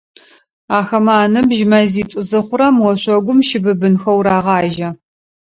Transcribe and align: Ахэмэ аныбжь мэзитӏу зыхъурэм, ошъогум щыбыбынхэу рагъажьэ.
Ахэмэ 0.77 1.13
аныбжь 1.23 1.63
мэзитӏу 1.69 2.21
зыхъурэм, 2.29 2.75
ошъогум 2.89 3.39
щыбыбынхэу 3.47 4.19
рагъажьэ. 4.25 4.89